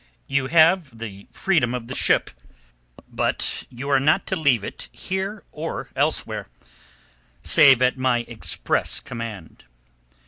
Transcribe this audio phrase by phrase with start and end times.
[0.25, 2.31] You have the freedom of the ship,
[3.07, 6.47] but you are not to leave it here or elsewhere
[7.43, 9.65] save at my express command."